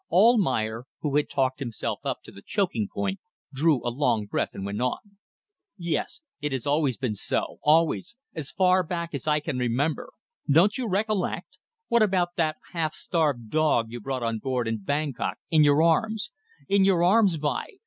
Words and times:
Almayer, 0.11 0.85
who 1.01 1.15
had 1.15 1.29
talked 1.29 1.59
himself 1.59 1.99
up 2.03 2.23
to 2.23 2.31
the 2.31 2.41
choking 2.41 2.87
point, 2.91 3.19
drew 3.53 3.85
a 3.87 3.93
long 3.93 4.25
breath 4.25 4.55
and 4.55 4.65
went 4.65 4.81
on 4.81 4.97
"Yes! 5.77 6.21
It 6.41 6.53
has 6.53 6.63
been 6.63 6.71
always 6.73 6.97
so. 7.21 7.59
Always. 7.61 8.15
As 8.33 8.49
far 8.51 8.81
back 8.81 9.13
as 9.13 9.27
I 9.27 9.39
can 9.39 9.59
remember. 9.59 10.09
Don't 10.51 10.75
you 10.75 10.87
recollect? 10.89 11.59
What 11.87 12.01
about 12.01 12.29
that 12.37 12.55
half 12.73 12.95
starved 12.95 13.51
dog 13.51 13.91
you 13.91 13.99
brought 14.01 14.23
on 14.23 14.39
board 14.39 14.67
in 14.67 14.79
Bankok 14.79 15.35
in 15.51 15.63
your 15.63 15.83
arms. 15.83 16.31
In 16.67 16.83
your 16.83 17.03
arms 17.03 17.37
by 17.37 17.67